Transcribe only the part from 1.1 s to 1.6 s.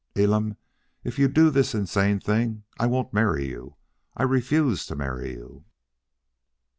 you do